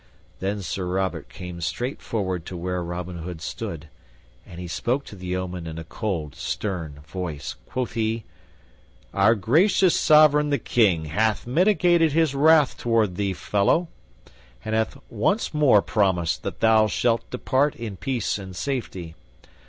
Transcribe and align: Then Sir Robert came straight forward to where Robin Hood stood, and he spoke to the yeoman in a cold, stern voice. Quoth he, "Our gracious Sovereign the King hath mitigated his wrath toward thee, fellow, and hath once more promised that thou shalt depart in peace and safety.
Then 0.39 0.63
Sir 0.63 0.87
Robert 0.87 1.29
came 1.29 1.61
straight 1.61 2.01
forward 2.01 2.43
to 2.47 2.57
where 2.57 2.83
Robin 2.83 3.19
Hood 3.19 3.39
stood, 3.39 3.87
and 4.47 4.59
he 4.59 4.67
spoke 4.67 5.05
to 5.05 5.15
the 5.15 5.27
yeoman 5.27 5.67
in 5.67 5.77
a 5.77 5.83
cold, 5.83 6.33
stern 6.33 7.01
voice. 7.05 7.53
Quoth 7.67 7.91
he, 7.93 8.23
"Our 9.13 9.35
gracious 9.35 9.93
Sovereign 9.93 10.49
the 10.49 10.57
King 10.57 11.05
hath 11.05 11.45
mitigated 11.45 12.13
his 12.13 12.33
wrath 12.33 12.77
toward 12.79 13.15
thee, 13.15 13.33
fellow, 13.33 13.89
and 14.65 14.73
hath 14.73 14.97
once 15.11 15.53
more 15.53 15.83
promised 15.83 16.41
that 16.41 16.61
thou 16.61 16.87
shalt 16.87 17.29
depart 17.29 17.75
in 17.75 17.95
peace 17.95 18.39
and 18.39 18.55
safety. 18.55 19.13